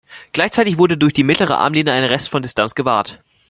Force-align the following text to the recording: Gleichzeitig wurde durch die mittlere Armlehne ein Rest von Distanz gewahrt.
Gleichzeitig 0.31 0.79
wurde 0.79 0.97
durch 0.97 1.13
die 1.13 1.23
mittlere 1.23 1.59
Armlehne 1.59 1.91
ein 1.91 2.05
Rest 2.05 2.29
von 2.31 2.41
Distanz 2.41 2.73
gewahrt. 2.73 3.23